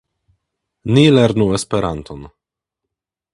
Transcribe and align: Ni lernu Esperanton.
Ni 0.95 1.03
lernu 1.17 1.47
Esperanton. 1.59 2.25